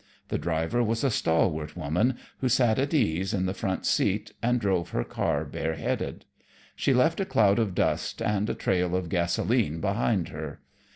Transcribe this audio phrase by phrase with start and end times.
[0.29, 4.59] The driver was a stalwart woman who sat at ease in the front seat and
[4.59, 6.25] drove her car bareheaded.
[6.75, 10.61] She left a cloud of dust and a trail of gasoline behind her.